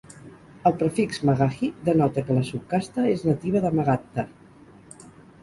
[0.69, 4.27] El prefix "magahi" denota que la subcasta és nativa de Magadha.